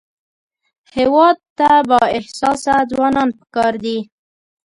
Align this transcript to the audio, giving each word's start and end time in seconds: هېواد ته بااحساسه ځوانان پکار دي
هېواد 0.95 1.37
ته 1.57 1.69
بااحساسه 1.87 2.75
ځوانان 2.91 3.29
پکار 3.39 3.73
دي 3.83 3.97